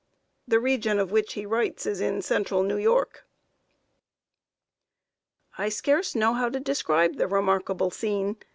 [0.47, 3.23] The region of which he writes is in Central New York.
[5.59, 8.37] "I scarce know how to describe the remarkable scene.